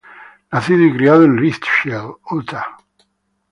Nacido 0.51 0.83
y 0.83 0.97
criado 0.97 1.25
en 1.25 1.37
Richfield, 1.37 2.15
Utah. 2.31 2.75